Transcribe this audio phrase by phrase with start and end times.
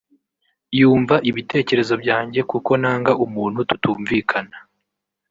[0.79, 4.55] yumva ibitekerezo byanjye kuko nanga umuntu tutumvikana